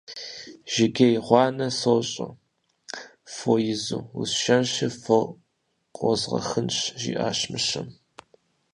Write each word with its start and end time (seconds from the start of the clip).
Жыгей 0.71 1.15
гъуанэ 1.25 1.67
сощӀэ, 1.79 2.27
фо 3.35 3.51
изу, 3.71 4.01
усшэнщи, 4.19 4.87
фор 5.01 5.25
къозгъэхынщ,- 5.95 6.77
жиӀащ 7.01 7.39
мыщэм. 7.51 7.87